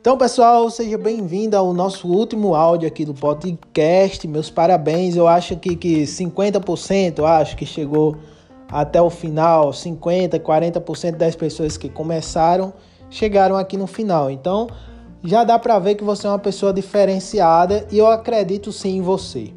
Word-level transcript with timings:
Então, 0.00 0.16
pessoal, 0.16 0.70
seja 0.70 0.96
bem-vindo 0.96 1.54
ao 1.54 1.74
nosso 1.74 2.08
último 2.08 2.54
áudio 2.54 2.88
aqui 2.88 3.04
do 3.04 3.12
podcast. 3.12 4.26
Meus 4.26 4.48
parabéns. 4.48 5.14
Eu 5.14 5.28
acho 5.28 5.56
que, 5.56 5.76
que 5.76 6.04
50%, 6.04 7.18
eu 7.18 7.26
acho 7.26 7.54
que 7.54 7.66
chegou 7.66 8.16
até 8.70 8.98
o 8.98 9.10
final. 9.10 9.72
50%, 9.72 10.40
40% 10.40 11.16
das 11.16 11.36
pessoas 11.36 11.76
que 11.76 11.90
começaram 11.90 12.72
chegaram 13.10 13.58
aqui 13.58 13.76
no 13.76 13.86
final. 13.86 14.30
Então, 14.30 14.68
já 15.22 15.44
dá 15.44 15.58
para 15.58 15.78
ver 15.78 15.96
que 15.96 16.02
você 16.02 16.26
é 16.26 16.30
uma 16.30 16.38
pessoa 16.38 16.72
diferenciada 16.72 17.86
e 17.92 17.98
eu 17.98 18.06
acredito 18.06 18.72
sim 18.72 18.96
em 18.96 19.02
você. 19.02 19.52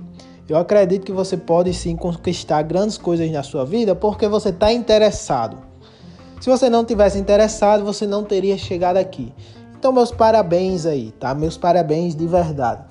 Eu 0.50 0.57
acredito 0.57 1.05
que 1.05 1.14
você 1.14 1.38
pode 1.38 1.73
sim 1.73 1.96
conquistar 1.96 2.64
grandes 2.64 2.98
coisas 2.98 3.32
na 3.32 3.44
sua 3.44 3.64
vida 3.64 3.96
porque 3.96 4.28
você 4.28 4.50
está 4.50 4.73
interessado. 4.73 5.57
Se 6.41 6.49
você 6.49 6.70
não 6.70 6.84
tivesse 6.84 7.17
interessado, 7.17 7.85
você 7.85 8.05
não 8.05 8.25
teria 8.25 8.57
chegado 8.57 8.98
aqui. 8.98 9.31
Então, 9.84 9.92
meus 9.92 10.14
parabéns 10.14 10.86
aí, 10.86 11.12
tá? 11.20 11.36
Meus 11.36 11.58
parabéns 11.58 12.16
de 12.16 12.26
verdade. 12.26 12.86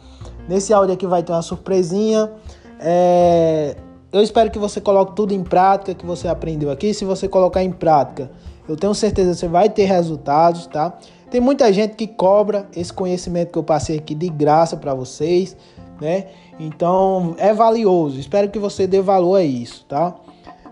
Nesse 0.47 0.75
áudio 0.75 0.93
aqui 0.93 1.07
vai 1.07 1.23
ter 1.23 1.33
uma 1.33 1.41
surpresinha. 1.41 2.31
É... 2.79 3.75
Eu 4.13 4.21
espero 4.21 4.51
que 4.51 4.59
você 4.59 4.79
coloque 4.79 5.17
tudo 5.17 5.33
em 5.33 5.43
prática 5.43 5.95
que 5.95 6.05
você 6.05 6.29
aprendeu 6.29 6.71
aqui. 6.71 6.93
Se 6.93 7.07
você 7.07 7.27
colocar 7.27 7.65
em 7.65 7.73
prática, 7.73 8.31
eu 8.69 8.77
tenho 8.77 8.95
certeza 8.95 9.31
que 9.31 9.37
você 9.39 9.49
vai 9.49 9.71
ter 9.71 9.85
resultados, 9.85 10.67
tá? 10.67 10.93
Tem 11.31 11.41
muita 11.41 11.73
gente 11.73 11.95
que 11.95 12.07
cobra 12.07 12.69
esse 12.77 12.93
conhecimento 12.93 13.53
que 13.53 13.59
eu 13.59 13.65
passei 13.65 13.97
aqui 13.97 14.15
de 14.15 14.29
graça 14.29 14.77
para 14.77 14.93
vocês, 14.93 15.57
né? 15.99 16.27
Então 16.61 17.35
é 17.39 17.55
valioso. 17.55 18.21
Espero 18.21 18.51
que 18.51 18.59
você 18.59 18.87
dê 18.87 19.01
valor 19.01 19.37
a 19.37 19.43
isso, 19.43 19.87
tá? 19.89 20.15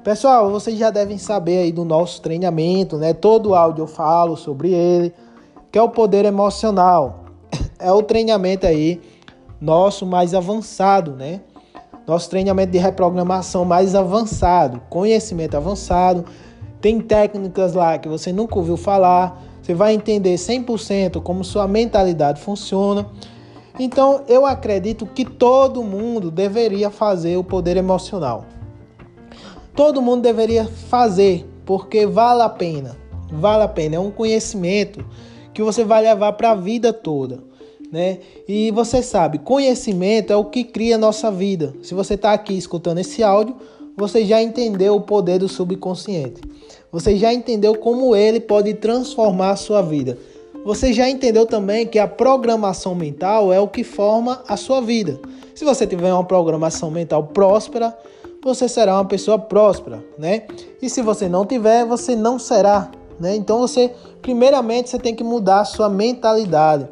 Pessoal, 0.05 0.51
vocês 0.51 0.79
já 0.79 0.91
devem 0.91 1.16
saber 1.16 1.60
aí 1.60 1.73
do 1.73 1.82
nosso 1.82 2.21
treinamento, 2.21 2.98
né? 2.98 3.15
Todo 3.15 3.55
áudio 3.55 3.84
eu 3.84 3.87
falo 3.87 4.37
sobre 4.37 4.71
ele, 4.71 5.15
que 5.71 5.79
é 5.79 5.82
o 5.82 5.88
poder 5.88 6.24
emocional. 6.24 7.24
É 7.79 7.90
o 7.90 8.02
treinamento 8.02 8.66
aí 8.66 9.01
nosso 9.59 10.04
mais 10.04 10.35
avançado, 10.35 11.12
né? 11.12 11.40
Nosso 12.07 12.29
treinamento 12.29 12.73
de 12.73 12.79
reprogramação 12.79 13.65
mais 13.65 13.95
avançado, 13.95 14.82
conhecimento 14.90 15.57
avançado. 15.57 16.27
Tem 16.79 17.01
técnicas 17.01 17.73
lá 17.73 17.96
que 17.99 18.07
você 18.07 18.32
nunca 18.32 18.57
ouviu 18.57 18.77
falar. 18.77 19.43
Você 19.62 19.73
vai 19.73 19.95
entender 19.95 20.35
100% 20.35 21.23
como 21.23 21.43
sua 21.43 21.66
mentalidade 21.66 22.40
funciona. 22.40 23.07
Então, 23.79 24.24
eu 24.29 24.45
acredito 24.45 25.07
que 25.07 25.24
todo 25.24 25.82
mundo 25.82 26.30
deveria 26.30 26.90
fazer 26.90 27.38
o 27.38 27.45
poder 27.45 27.79
emocional. 27.79 28.45
Todo 29.74 30.02
mundo 30.02 30.21
deveria 30.21 30.66
fazer, 30.66 31.49
porque 31.65 32.07
vale 32.07 32.43
a 32.43 32.49
pena. 32.49 32.95
Vale 33.32 33.62
a 33.62 33.68
pena, 33.68 33.96
é 33.96 33.99
um 33.99 34.10
conhecimento 34.10 35.02
que 35.54 35.62
você 35.62 35.84
vai 35.84 36.02
levar 36.02 36.32
para 36.34 36.52
a 36.52 36.54
vida 36.54 36.93
toda, 36.93 37.40
né? 37.90 38.18
E 38.48 38.70
você 38.70 39.02
sabe, 39.02 39.38
conhecimento 39.38 40.32
é 40.32 40.37
o 40.37 40.45
que 40.45 40.65
cria 40.65 40.95
a 40.95 40.98
nossa 40.98 41.30
vida. 41.30 41.74
Se 41.82 41.95
você 41.95 42.15
está 42.15 42.32
aqui 42.32 42.56
escutando 42.56 42.98
esse 42.98 43.23
áudio, 43.23 43.56
você 43.96 44.24
já 44.24 44.43
entendeu 44.43 44.96
o 44.96 45.01
poder 45.01 45.38
do 45.38 45.48
subconsciente. 45.48 46.40
Você 46.93 47.16
já 47.16 47.32
entendeu 47.32 47.76
como 47.76 48.16
ele 48.16 48.40
pode 48.40 48.74
transformar 48.74 49.51
a 49.51 49.56
sua 49.56 49.82
vida. 49.82 50.18
Você 50.65 50.93
já 50.93 51.09
entendeu 51.09 51.46
também 51.46 51.87
que 51.87 51.98
a 51.98 52.06
programação 52.06 52.95
mental 52.95 53.52
é 53.52 53.60
o 53.60 53.68
que 53.68 53.82
forma 53.82 54.43
a 54.46 54.56
sua 54.56 54.80
vida. 54.80 55.18
Se 55.54 55.65
você 55.65 55.87
tiver 55.87 56.12
uma 56.12 56.24
programação 56.24 56.90
mental 56.90 57.24
próspera, 57.24 57.96
você 58.43 58.68
será 58.68 58.95
uma 58.95 59.04
pessoa 59.04 59.38
próspera, 59.38 60.02
né? 60.18 60.45
E 60.80 60.88
se 60.88 61.02
você 61.02 61.28
não 61.28 61.45
tiver, 61.45 61.84
você 61.84 62.16
não 62.16 62.38
será, 62.38 62.90
né? 63.21 63.37
Então 63.37 63.59
você, 63.59 63.93
primeiramente, 64.22 64.91
você 64.91 64.99
tem 64.99 65.15
que 65.15 65.22
mudar 65.22 65.60
a 65.60 65.65
sua 65.65 65.88
mentalidade. 65.88 66.88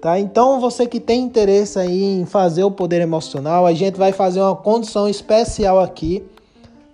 Tá? 0.00 0.16
Então, 0.16 0.60
você 0.60 0.86
que 0.86 1.00
tem 1.00 1.22
interesse 1.22 1.76
aí 1.76 2.20
em 2.20 2.24
fazer 2.24 2.62
o 2.62 2.70
poder 2.70 3.00
emocional, 3.00 3.66
a 3.66 3.74
gente 3.74 3.98
vai 3.98 4.12
fazer 4.12 4.40
uma 4.40 4.54
condição 4.54 5.08
especial 5.08 5.80
aqui, 5.80 6.24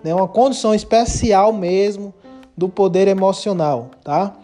né? 0.03 0.15
Uma 0.15 0.27
condição 0.27 0.75
especial 0.75 1.53
mesmo 1.53 2.15
do 2.56 2.66
poder 2.66 3.06
emocional, 3.06 3.91
tá? 4.03 4.34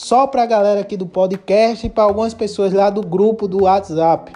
só 0.00 0.26
para 0.26 0.44
a 0.44 0.46
galera 0.46 0.80
aqui 0.80 0.96
do 0.96 1.06
podcast 1.06 1.86
e 1.86 1.90
para 1.90 2.04
algumas 2.04 2.32
pessoas 2.32 2.72
lá 2.72 2.88
do 2.88 3.02
grupo 3.02 3.46
do 3.46 3.64
WhatsApp. 3.64 4.32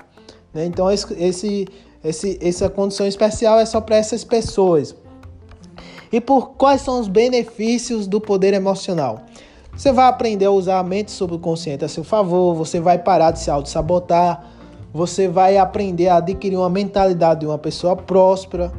Né? 0.53 0.67
Então, 0.67 0.91
esse, 0.91 1.67
esse, 2.03 2.39
essa 2.41 2.69
condição 2.69 3.07
especial 3.07 3.59
é 3.59 3.65
só 3.65 3.81
para 3.81 3.97
essas 3.97 4.25
pessoas. 4.25 4.95
E 6.13 6.21
por 6.21 6.51
quais 6.51 6.81
são 6.81 7.01
os 7.01 7.09
benefícios 7.09 8.07
do 8.07 8.21
poder 8.21 8.55
emocional? 8.55 9.23
Você 9.77 9.93
vai 9.93 10.07
aprender 10.07 10.45
a 10.45 10.51
usar 10.51 10.79
a 10.79 10.83
mente 10.85 11.11
subconsciente 11.11 11.85
a 11.85 11.89
seu 11.89 12.05
favor, 12.05 12.55
você 12.55 12.79
vai 12.79 12.99
parar 12.99 13.33
de 13.33 13.41
se 13.41 13.51
auto-sabotar, 13.51 14.45
você 14.93 15.27
vai 15.27 15.59
aprender 15.59 16.09
a 16.09 16.19
adquirir 16.19 16.57
uma 16.57 16.71
mentalidade 16.71 17.41
de 17.41 17.47
uma 17.47 17.59
pessoa 17.59 17.97
próspera, 17.97 18.73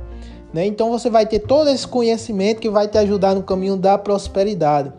né? 0.53 0.66
Então 0.66 0.90
você 0.90 1.09
vai 1.09 1.25
ter 1.25 1.40
todo 1.40 1.69
esse 1.69 1.86
conhecimento 1.86 2.62
que 2.62 2.69
vai 2.69 2.88
te 2.88 2.97
ajudar 2.97 3.36
no 3.36 3.44
caminho 3.44 3.75
da 3.75 3.97
prosperidade, 3.97 4.94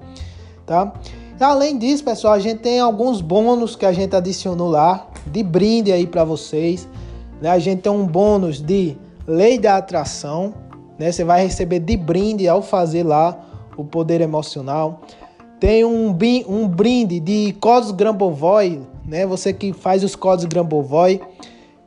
tá? 0.66 0.92
Além 1.40 1.76
disso, 1.78 2.02
pessoal, 2.02 2.34
a 2.34 2.38
gente 2.38 2.60
tem 2.60 2.80
alguns 2.80 3.20
bônus 3.20 3.76
que 3.76 3.84
a 3.84 3.92
gente 3.92 4.16
adicionou 4.16 4.70
lá 4.70 5.06
de 5.26 5.42
brinde 5.42 5.92
aí 5.92 6.06
para 6.06 6.24
vocês. 6.24 6.88
Né? 7.42 7.50
A 7.50 7.58
gente 7.58 7.82
tem 7.82 7.92
um 7.92 8.06
bônus 8.06 8.60
de 8.60 8.96
lei 9.26 9.58
da 9.58 9.76
atração, 9.76 10.54
né? 10.98 11.12
Você 11.12 11.24
vai 11.24 11.42
receber 11.42 11.80
de 11.80 11.96
brinde 11.96 12.48
ao 12.48 12.62
fazer 12.62 13.02
lá 13.02 13.38
o 13.76 13.84
poder 13.84 14.20
emocional. 14.20 15.00
Tem 15.60 15.84
um, 15.84 16.16
um 16.48 16.68
brinde 16.68 17.20
de 17.20 17.52
códigos 17.60 17.92
Grambovoi, 17.92 18.82
né? 19.06 19.26
Você 19.26 19.52
que 19.52 19.72
faz 19.72 20.04
os 20.04 20.14
códigos 20.14 20.46
Grambovoi, 20.46 21.20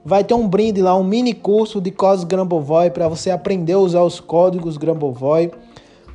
vai 0.04 0.24
ter 0.24 0.34
um 0.34 0.48
brinde 0.48 0.82
lá, 0.82 0.96
um 0.96 1.04
mini 1.04 1.34
curso 1.34 1.80
de 1.80 1.92
códigos 1.92 2.24
Grambovoi 2.24 2.90
para 2.90 3.08
você 3.08 3.30
aprender 3.30 3.74
a 3.74 3.80
usar 3.80 4.02
os 4.04 4.20
códigos 4.20 4.78
Grambovoi. 4.78 5.52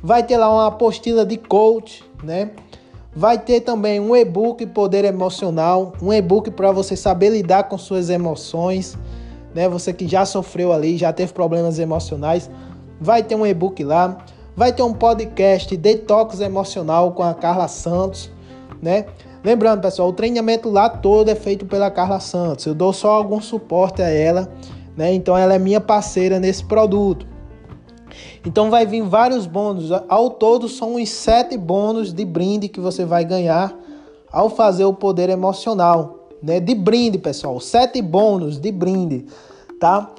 Vai 0.03 0.23
ter 0.23 0.37
lá 0.37 0.51
uma 0.51 0.67
apostila 0.67 1.25
de 1.25 1.37
coach, 1.37 2.03
né? 2.23 2.51
Vai 3.15 3.39
ter 3.39 3.61
também 3.61 3.99
um 3.99 4.13
e-book 4.13 4.65
Poder 4.67 5.05
Emocional, 5.05 5.93
um 6.01 6.11
e-book 6.11 6.51
para 6.51 6.71
você 6.73 6.97
saber 6.97 7.29
lidar 7.29 7.63
com 7.63 7.77
suas 7.77 8.09
emoções, 8.09 8.97
né? 9.53 9.69
Você 9.69 9.93
que 9.93 10.05
já 10.05 10.25
sofreu 10.25 10.73
ali, 10.73 10.97
já 10.97 11.13
teve 11.13 11.31
problemas 11.31 11.79
emocionais, 11.79 12.49
vai 12.99 13.23
ter 13.23 13.35
um 13.35 13.45
e-book 13.45 13.83
lá. 13.83 14.17
Vai 14.55 14.71
ter 14.71 14.83
um 14.83 14.93
podcast 14.93 15.75
Detox 15.75 16.39
Emocional 16.39 17.11
com 17.11 17.23
a 17.23 17.33
Carla 17.33 17.67
Santos, 17.67 18.31
né? 18.81 19.05
Lembrando, 19.43 19.81
pessoal, 19.81 20.09
o 20.09 20.13
treinamento 20.13 20.69
lá 20.69 20.89
todo 20.89 21.29
é 21.29 21.35
feito 21.35 21.65
pela 21.65 21.91
Carla 21.91 22.19
Santos. 22.19 22.65
Eu 22.65 22.73
dou 22.73 22.93
só 22.93 23.11
algum 23.11 23.41
suporte 23.41 24.01
a 24.01 24.09
ela, 24.09 24.49
né? 24.95 25.13
Então 25.13 25.37
ela 25.37 25.53
é 25.53 25.59
minha 25.59 25.81
parceira 25.81 26.39
nesse 26.39 26.63
produto. 26.63 27.27
Então 28.45 28.69
vai 28.69 28.85
vir 28.85 29.01
vários 29.03 29.45
bônus. 29.45 29.91
Ao 30.07 30.29
todo 30.29 30.69
são 30.69 30.95
uns 30.95 31.09
sete 31.09 31.57
bônus 31.57 32.13
de 32.13 32.23
brinde 32.23 32.69
que 32.69 32.79
você 32.79 33.03
vai 33.03 33.25
ganhar 33.25 33.77
ao 34.31 34.49
fazer 34.49 34.85
o 34.85 34.93
poder 34.93 35.29
emocional, 35.29 36.27
né? 36.41 36.59
De 36.59 36.73
brinde, 36.73 37.17
pessoal. 37.17 37.59
Sete 37.59 38.01
bônus 38.01 38.59
de 38.59 38.71
brinde, 38.71 39.25
tá? 39.79 40.11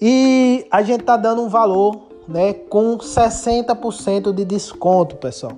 E 0.00 0.66
a 0.70 0.82
gente 0.82 1.04
tá 1.04 1.16
dando 1.16 1.42
um 1.42 1.48
valor, 1.48 2.00
né? 2.26 2.54
Com 2.54 2.96
60% 2.96 4.32
de 4.32 4.44
desconto, 4.44 5.16
pessoal. 5.16 5.52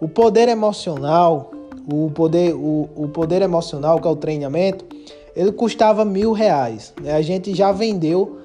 O 0.00 0.08
poder 0.08 0.48
emocional, 0.48 1.50
o 1.90 2.10
poder, 2.10 2.54
o, 2.54 2.88
o 2.94 3.08
poder 3.08 3.42
emocional 3.42 4.00
que 4.00 4.06
é 4.06 4.10
o 4.10 4.16
treinamento, 4.16 4.84
ele 5.34 5.50
custava 5.50 6.04
mil 6.04 6.32
reais. 6.32 6.92
Né? 7.00 7.12
A 7.12 7.22
gente 7.22 7.54
já 7.54 7.72
vendeu 7.72 8.38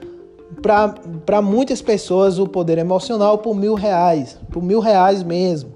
para 1.25 1.41
muitas 1.41 1.81
pessoas 1.81 2.39
o 2.39 2.47
poder 2.47 2.77
emocional 2.77 3.37
por 3.37 3.55
mil 3.55 3.73
reais, 3.73 4.37
por 4.51 4.63
mil 4.63 4.79
reais 4.79 5.21
mesmo. 5.21 5.71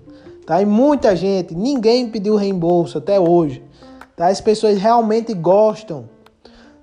Tá? 0.45 0.61
E 0.61 0.65
muita 0.65 1.15
gente, 1.15 1.53
ninguém 1.53 2.09
pediu 2.09 2.35
reembolso 2.35 2.97
até 2.97 3.19
hoje. 3.19 3.63
Tá? 4.15 4.27
As 4.27 4.39
pessoas 4.41 4.77
realmente 4.79 5.33
gostam 5.33 6.05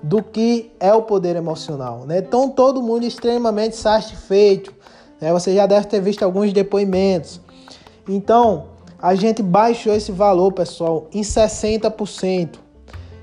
do 0.05 0.23
que 0.23 0.71
é 0.79 0.93
o 0.93 1.01
poder 1.01 1.35
emocional. 1.35 2.05
Né? 2.07 2.19
Então 2.19 2.51
todo 2.51 2.83
mundo 2.83 3.07
extremamente 3.07 3.75
satisfeito. 3.75 4.73
Né? 5.19 5.33
Você 5.33 5.55
já 5.55 5.67
deve 5.67 5.87
ter 5.87 6.01
visto 6.01 6.23
alguns 6.23 6.53
depoimentos. 6.53 7.41
Então, 8.07 8.67
a 9.01 9.15
gente 9.15 9.43
baixou 9.43 9.95
esse 9.95 10.13
valor, 10.13 10.53
pessoal, 10.53 11.07
em 11.11 11.23
60%. 11.23 12.57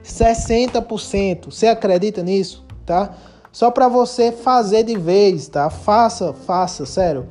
60%. 0.04 1.52
Você 1.52 1.68
acredita 1.68 2.24
nisso? 2.24 2.66
Tá? 2.84 3.14
Só 3.52 3.70
para 3.70 3.88
você 3.88 4.32
fazer 4.32 4.82
de 4.84 4.98
vez, 4.98 5.48
tá? 5.48 5.70
Faça, 5.70 6.34
faça, 6.34 6.88
sério. 6.88 7.28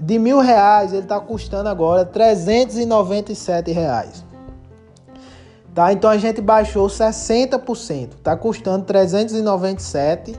De 0.00 0.18
mil 0.18 0.38
reais 0.38 0.94
ele 0.94 1.02
está 1.02 1.20
custando 1.20 1.68
agora 1.68 2.06
397 2.06 3.70
reais. 3.70 4.24
Tá? 5.78 5.92
Então 5.92 6.10
a 6.10 6.18
gente 6.18 6.40
baixou 6.40 6.88
60%, 6.88 8.08
tá 8.20 8.36
custando 8.36 8.84
397. 8.84 10.34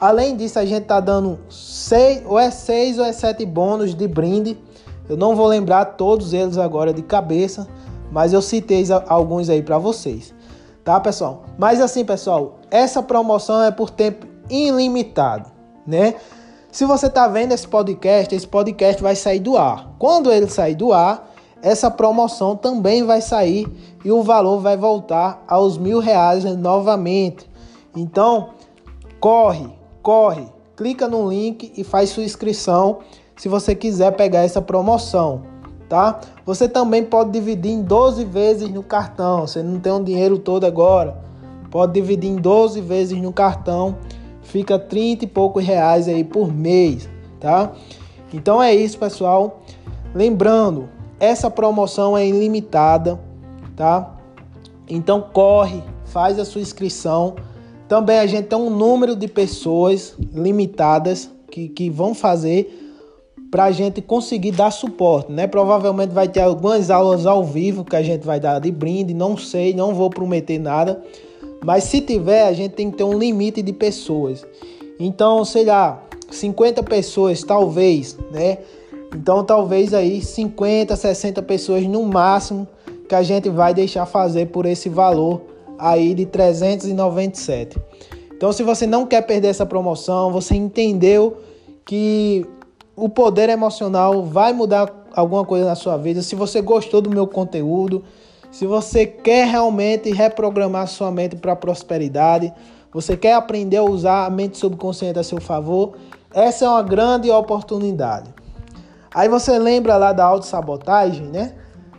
Além 0.00 0.34
disso, 0.34 0.58
a 0.58 0.64
gente 0.64 0.84
tá 0.84 0.98
dando 0.98 1.38
seis, 1.50 2.22
ou 2.24 2.38
é 2.38 2.50
6 2.50 2.98
ou 2.98 3.04
é 3.04 3.12
7 3.12 3.44
bônus 3.44 3.94
de 3.94 4.08
brinde. 4.08 4.58
Eu 5.06 5.14
não 5.14 5.36
vou 5.36 5.46
lembrar 5.46 5.84
todos 5.84 6.32
eles 6.32 6.56
agora 6.56 6.90
de 6.90 7.02
cabeça, 7.02 7.68
mas 8.10 8.32
eu 8.32 8.40
citei 8.40 8.82
alguns 9.08 9.50
aí 9.50 9.60
para 9.60 9.76
vocês. 9.76 10.32
Tá, 10.82 10.98
pessoal? 10.98 11.44
Mas 11.58 11.82
assim, 11.82 12.02
pessoal, 12.02 12.58
essa 12.70 13.02
promoção 13.02 13.62
é 13.62 13.70
por 13.70 13.90
tempo 13.90 14.26
ilimitado, 14.48 15.50
né? 15.86 16.14
Se 16.72 16.86
você 16.86 17.10
tá 17.10 17.28
vendo 17.28 17.52
esse 17.52 17.68
podcast, 17.68 18.34
esse 18.34 18.48
podcast 18.48 19.02
vai 19.02 19.14
sair 19.14 19.40
do 19.40 19.54
ar. 19.54 19.90
Quando 19.98 20.32
ele 20.32 20.48
sair 20.48 20.74
do 20.74 20.94
ar, 20.94 21.27
essa 21.62 21.90
promoção 21.90 22.54
também 22.54 23.02
vai 23.02 23.20
sair 23.20 23.66
e 24.04 24.12
o 24.12 24.22
valor 24.22 24.60
vai 24.60 24.76
voltar 24.76 25.42
aos 25.48 25.76
mil 25.76 25.98
reais 25.98 26.44
novamente. 26.56 27.48
Então, 27.96 28.50
corre, 29.18 29.68
corre, 30.02 30.46
clica 30.76 31.08
no 31.08 31.28
link 31.28 31.72
e 31.76 31.82
faz 31.82 32.10
sua 32.10 32.22
inscrição 32.22 32.98
se 33.36 33.48
você 33.48 33.74
quiser 33.74 34.12
pegar 34.12 34.40
essa 34.40 34.62
promoção, 34.62 35.42
tá? 35.88 36.20
Você 36.44 36.68
também 36.68 37.04
pode 37.04 37.30
dividir 37.30 37.72
em 37.72 37.82
12 37.82 38.24
vezes 38.24 38.68
no 38.68 38.82
cartão. 38.82 39.46
Você 39.46 39.62
não 39.62 39.78
tem 39.78 39.92
o 39.92 39.96
um 39.96 40.04
dinheiro 40.04 40.38
todo 40.38 40.64
agora, 40.64 41.16
pode 41.70 41.92
dividir 41.92 42.30
em 42.30 42.36
12 42.36 42.80
vezes 42.80 43.20
no 43.20 43.32
cartão. 43.32 43.96
Fica 44.42 44.78
30 44.78 45.24
e 45.24 45.28
poucos 45.28 45.62
reais 45.64 46.08
aí 46.08 46.24
por 46.24 46.52
mês, 46.52 47.08
tá? 47.38 47.72
Então 48.32 48.62
é 48.62 48.74
isso, 48.74 48.98
pessoal. 48.98 49.60
Lembrando, 50.14 50.88
essa 51.20 51.50
promoção 51.50 52.16
é 52.16 52.26
ilimitada, 52.26 53.18
tá? 53.76 54.16
Então 54.88 55.20
corre, 55.20 55.82
faz 56.06 56.38
a 56.38 56.44
sua 56.44 56.60
inscrição. 56.60 57.36
Também 57.88 58.18
a 58.18 58.26
gente 58.26 58.46
tem 58.46 58.58
um 58.58 58.70
número 58.70 59.16
de 59.16 59.28
pessoas 59.28 60.14
limitadas 60.32 61.30
que, 61.50 61.68
que 61.68 61.90
vão 61.90 62.14
fazer 62.14 62.84
para 63.50 63.64
a 63.64 63.70
gente 63.70 64.02
conseguir 64.02 64.52
dar 64.52 64.70
suporte, 64.70 65.32
né? 65.32 65.46
Provavelmente 65.46 66.10
vai 66.10 66.28
ter 66.28 66.40
algumas 66.40 66.90
aulas 66.90 67.24
ao 67.24 67.42
vivo 67.42 67.84
que 67.84 67.96
a 67.96 68.02
gente 68.02 68.24
vai 68.26 68.38
dar 68.38 68.58
de 68.60 68.70
brinde, 68.70 69.14
não 69.14 69.36
sei, 69.36 69.72
não 69.74 69.94
vou 69.94 70.10
prometer 70.10 70.58
nada, 70.58 71.02
mas 71.64 71.84
se 71.84 72.00
tiver, 72.00 72.46
a 72.46 72.52
gente 72.52 72.72
tem 72.72 72.90
que 72.90 72.98
ter 72.98 73.04
um 73.04 73.18
limite 73.18 73.62
de 73.62 73.72
pessoas. 73.72 74.46
Então, 75.00 75.44
sei 75.44 75.64
lá, 75.64 76.02
50 76.30 76.82
pessoas 76.82 77.42
talvez, 77.42 78.18
né? 78.30 78.58
Então 79.14 79.42
talvez 79.44 79.94
aí 79.94 80.20
50, 80.20 80.94
60 80.94 81.42
pessoas 81.42 81.84
no 81.86 82.02
máximo 82.04 82.66
que 83.08 83.14
a 83.14 83.22
gente 83.22 83.48
vai 83.48 83.72
deixar 83.72 84.06
fazer 84.06 84.46
por 84.46 84.66
esse 84.66 84.88
valor 84.88 85.42
aí 85.78 86.14
de 86.14 86.26
397. 86.26 87.78
Então 88.36 88.52
se 88.52 88.62
você 88.62 88.86
não 88.86 89.06
quer 89.06 89.22
perder 89.22 89.48
essa 89.48 89.66
promoção, 89.66 90.30
você 90.30 90.54
entendeu 90.54 91.38
que 91.84 92.46
o 92.94 93.08
poder 93.08 93.48
emocional 93.48 94.24
vai 94.24 94.52
mudar 94.52 94.92
alguma 95.14 95.44
coisa 95.44 95.64
na 95.64 95.74
sua 95.74 95.96
vida, 95.96 96.22
se 96.22 96.34
você 96.34 96.60
gostou 96.60 97.00
do 97.00 97.10
meu 97.10 97.26
conteúdo, 97.26 98.04
se 98.50 98.66
você 98.66 99.06
quer 99.06 99.46
realmente 99.46 100.10
reprogramar 100.10 100.86
sua 100.86 101.10
mente 101.10 101.36
para 101.36 101.52
a 101.52 101.56
prosperidade, 101.56 102.52
você 102.92 103.16
quer 103.16 103.34
aprender 103.34 103.76
a 103.76 103.82
usar 103.82 104.26
a 104.26 104.30
mente 104.30 104.56
subconsciente 104.58 105.18
a 105.18 105.22
seu 105.22 105.40
favor, 105.40 105.94
essa 106.32 106.64
é 106.64 106.68
uma 106.68 106.82
grande 106.82 107.30
oportunidade. 107.30 108.37
Aí 109.14 109.28
você 109.28 109.58
lembra 109.58 109.96
lá 109.96 110.12
da 110.12 110.24
autossabotagem, 110.24 111.26
né? 111.26 111.54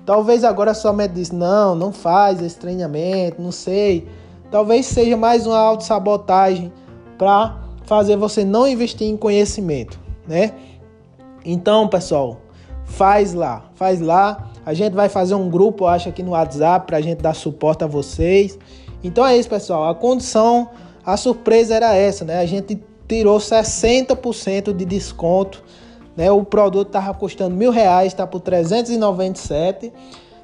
Talvez 0.06 0.44
agora 0.44 0.74
sua 0.74 0.94
mente 0.94 1.14
diz: 1.14 1.32
não, 1.32 1.76
não 1.76 1.92
faz 1.92 2.42
esse 2.42 2.58
treinamento, 2.58 3.42
não 3.42 3.52
sei. 3.52 4.08
Talvez 4.52 4.86
seja 4.88 5.16
mais 5.16 5.46
uma 5.46 5.58
autossabotagem 5.58 6.74
para 7.18 7.58
fazer 7.86 8.16
você 8.16 8.44
não 8.44 8.68
investir 8.68 9.08
em 9.08 9.18
conhecimento, 9.18 10.00
né? 10.28 10.54
Então, 11.46 11.88
pessoal, 11.88 12.38
faz 12.86 13.34
lá, 13.34 13.66
faz 13.76 14.02
lá. 14.02 14.50
A 14.66 14.74
gente 14.74 14.94
vai 14.94 15.10
fazer 15.10 15.36
um 15.36 15.50
grupo, 15.50 15.84
eu 15.84 15.88
acho, 15.88 16.10
aqui 16.10 16.22
no 16.22 16.32
WhatsApp 16.32 16.86
para 16.86 16.98
a 16.98 17.02
gente 17.02 17.22
dar 17.22 17.34
suporte 17.34 17.84
a 17.84 17.88
vocês. 17.88 18.58
Então 19.04 19.26
é 19.26 19.38
isso, 19.38 19.50
pessoal. 19.50 19.90
A 19.90 19.96
condição, 19.96 20.70
a 21.06 21.16
surpresa 21.18 21.76
era 21.76 21.96
essa, 21.96 22.26
né? 22.26 22.40
A 22.40 22.46
gente 22.46 22.82
tirou 23.08 23.38
60% 23.38 24.74
de 24.74 24.86
desconto 24.86 25.64
né? 26.16 26.32
O 26.32 26.44
produto 26.44 26.88
estava 26.88 27.14
custando 27.14 27.56
mil 27.56 27.72
reais, 27.72 28.08
está 28.08 28.26
por 28.26 28.40
397 28.40 29.92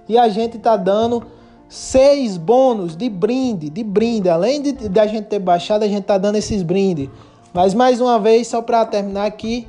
e 0.07 0.17
a 0.17 0.29
gente 0.29 0.57
está 0.57 0.77
dando 0.77 1.23
seis 1.67 2.37
bônus 2.37 2.95
de 2.95 3.09
brinde, 3.09 3.69
de 3.69 3.83
brinde. 3.83 4.29
Além 4.29 4.61
de, 4.61 4.71
de 4.71 4.99
a 4.99 5.07
gente 5.07 5.25
ter 5.25 5.39
baixado, 5.39 5.83
a 5.83 5.87
gente 5.87 6.01
está 6.01 6.17
dando 6.17 6.35
esses 6.35 6.63
brindes. 6.63 7.09
Mas 7.53 7.73
mais 7.73 8.01
uma 8.01 8.19
vez, 8.19 8.47
só 8.47 8.61
para 8.61 8.85
terminar 8.85 9.25
aqui, 9.25 9.67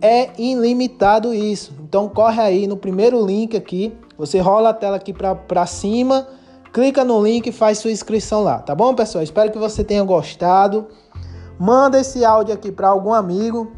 é 0.00 0.30
ilimitado 0.38 1.34
isso. 1.34 1.72
Então 1.82 2.08
corre 2.08 2.40
aí 2.40 2.66
no 2.66 2.76
primeiro 2.76 3.24
link 3.24 3.56
aqui, 3.56 3.92
você 4.16 4.38
rola 4.38 4.70
a 4.70 4.74
tela 4.74 4.96
aqui 4.96 5.12
para 5.12 5.66
cima, 5.66 6.26
clica 6.72 7.04
no 7.04 7.22
link 7.22 7.46
e 7.46 7.52
faz 7.52 7.78
sua 7.78 7.90
inscrição 7.90 8.42
lá, 8.42 8.58
tá 8.58 8.74
bom, 8.74 8.94
pessoal? 8.94 9.24
Espero 9.24 9.50
que 9.50 9.58
você 9.58 9.82
tenha 9.82 10.02
gostado. 10.02 10.86
Manda 11.58 12.00
esse 12.00 12.24
áudio 12.24 12.54
aqui 12.54 12.70
para 12.70 12.88
algum 12.88 13.14
amigo 13.14 13.72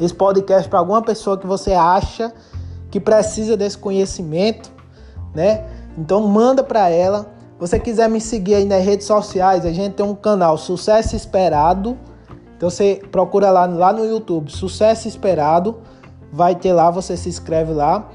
esse 0.00 0.14
podcast 0.14 0.68
para 0.68 0.78
alguma 0.78 1.02
pessoa 1.02 1.38
que 1.38 1.46
você 1.46 1.72
acha 1.72 2.32
que 2.90 3.00
precisa 3.00 3.56
desse 3.56 3.76
conhecimento, 3.76 4.70
né? 5.34 5.64
Então 5.98 6.20
manda 6.26 6.62
para 6.62 6.88
ela. 6.88 7.26
você 7.58 7.78
quiser 7.78 8.08
me 8.08 8.20
seguir 8.20 8.54
aí 8.54 8.64
nas 8.64 8.84
redes 8.84 9.06
sociais, 9.06 9.64
a 9.64 9.72
gente 9.72 9.94
tem 9.94 10.06
um 10.06 10.14
canal 10.14 10.56
Sucesso 10.58 11.16
Esperado. 11.16 11.96
Então 12.56 12.70
você 12.70 13.02
procura 13.10 13.50
lá, 13.50 13.66
lá 13.66 13.92
no 13.92 14.04
YouTube, 14.04 14.50
Sucesso 14.50 15.08
Esperado. 15.08 15.80
Vai 16.32 16.54
ter 16.54 16.72
lá, 16.72 16.90
você 16.90 17.16
se 17.16 17.28
inscreve 17.28 17.72
lá. 17.72 18.08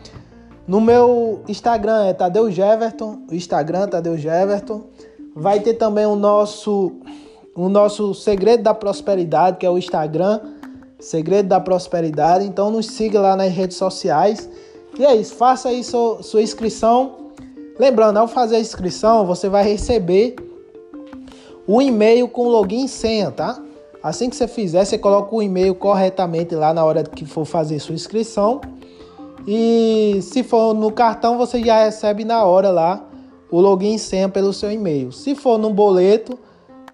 No 0.68 0.80
meu 0.80 1.42
Instagram 1.48 2.06
é 2.06 2.14
Tadeu 2.14 2.52
Jeverton, 2.52 3.24
o 3.30 3.34
Instagram 3.34 3.88
Tadeu 3.88 4.18
Jeverton. 4.18 4.84
Vai 5.36 5.60
ter 5.60 5.74
também 5.74 6.06
o 6.06 6.16
nosso 6.16 6.94
o 7.56 7.68
nosso 7.68 8.14
segredo 8.14 8.64
da 8.64 8.74
prosperidade, 8.74 9.58
que 9.58 9.66
é 9.66 9.70
o 9.70 9.78
Instagram 9.78 10.40
Segredo 11.00 11.50
da 11.50 11.60
Prosperidade. 11.60 12.46
Então 12.46 12.70
nos 12.70 12.88
siga 12.88 13.20
lá 13.20 13.36
nas 13.36 13.52
redes 13.52 13.78
sociais. 13.78 14.50
E 14.98 15.06
é 15.06 15.16
isso, 15.16 15.36
faça 15.36 15.70
aí 15.70 15.84
sua, 15.84 16.22
sua 16.24 16.42
inscrição. 16.42 17.32
Lembrando, 17.80 18.18
ao 18.18 18.28
fazer 18.28 18.58
a 18.58 18.60
inscrição, 18.60 19.26
você 19.26 19.48
vai 19.48 19.64
receber 19.64 20.36
o 21.66 21.82
e-mail 21.82 22.28
com 22.28 22.48
login 22.50 22.86
e 22.86 22.90
senha, 22.90 23.32
tá? 23.32 23.62
Assim 24.02 24.30
que 24.30 24.36
você 24.36 24.48
fizer, 24.48 24.84
você 24.84 24.98
coloca 24.98 25.36
o 25.36 25.42
e-mail 25.42 25.76
corretamente 25.76 26.56
lá 26.56 26.74
na 26.74 26.84
hora 26.84 27.04
que 27.04 27.26
for 27.26 27.46
fazer 27.46 27.80
sua 27.80 27.96
inscrição. 27.96 28.60
E 29.48 30.20
se 30.22 30.44
for 30.44 30.74
no 30.74 30.92
cartão, 30.92 31.38
você 31.38 31.64
já 31.64 31.86
recebe 31.86 32.26
na 32.26 32.44
hora 32.44 32.70
lá 32.70 33.06
o 33.52 33.60
login 33.60 33.96
e 33.96 34.00
senha 34.00 34.28
pelo 34.28 34.52
seu 34.52 34.72
e-mail. 34.72 35.12
Se 35.12 35.36
for 35.36 35.58
no 35.58 35.70
boleto, 35.74 36.38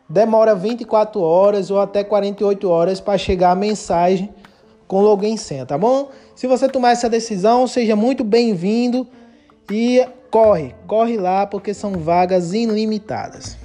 demora 0.07 0.55
24 0.55 1.19
horas 1.21 1.71
ou 1.71 1.79
até 1.79 2.03
48 2.03 2.69
horas 2.69 2.99
para 2.99 3.17
chegar 3.17 3.51
a 3.51 3.55
mensagem 3.55 4.29
com 4.87 5.01
login 5.01 5.35
senha, 5.35 5.65
tá 5.65 5.77
bom? 5.77 6.09
Se 6.35 6.47
você 6.47 6.69
tomar 6.69 6.91
essa 6.91 7.09
decisão, 7.09 7.67
seja 7.67 7.95
muito 7.95 8.23
bem-vindo 8.23 9.07
e 9.71 10.05
corre, 10.29 10.75
corre 10.85 11.17
lá 11.17 11.45
porque 11.47 11.73
são 11.73 11.93
vagas 11.93 12.53
ilimitadas. 12.53 13.57